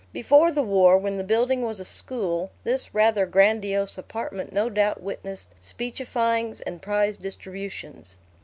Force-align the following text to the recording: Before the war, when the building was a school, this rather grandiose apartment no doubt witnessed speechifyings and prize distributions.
Before 0.13 0.49
the 0.49 0.63
war, 0.63 0.97
when 0.97 1.19
the 1.19 1.23
building 1.23 1.61
was 1.61 1.79
a 1.79 1.85
school, 1.85 2.49
this 2.63 2.91
rather 2.91 3.27
grandiose 3.27 3.99
apartment 3.99 4.51
no 4.51 4.67
doubt 4.67 5.03
witnessed 5.03 5.53
speechifyings 5.59 6.59
and 6.65 6.81
prize 6.81 7.19
distributions. 7.19 8.17